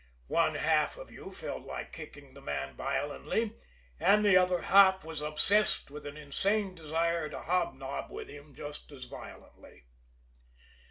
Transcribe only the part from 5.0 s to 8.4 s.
was obsessed with an insane desire to hobnob with